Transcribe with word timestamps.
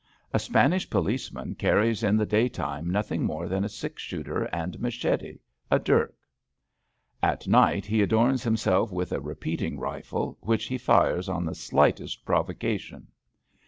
A 0.33 0.39
Spanish 0.39 0.89
policeman 0.89 1.53
carries 1.53 2.01
in 2.01 2.17
the 2.17 2.25
day 2.25 2.49
time 2.49 2.89
nothing 2.89 3.23
more 3.23 3.47
than 3.47 3.63
a 3.63 3.69
six 3.69 4.01
shooter 4.01 4.45
and 4.45 4.79
machete, 4.81 5.37
a 5.69 5.77
dirk. 5.77 6.15
At 7.21 7.47
night 7.47 7.85
he 7.85 8.01
adorns 8.01 8.41
himself 8.41 8.91
with 8.91 9.11
a 9.11 9.19
repeating 9.21 9.77
rifle, 9.77 10.39
which 10.41 10.65
he 10.65 10.79
fires 10.79 11.29
on 11.29 11.45
the 11.45 11.53
slightest 11.53 12.25
provocation. 12.25 13.09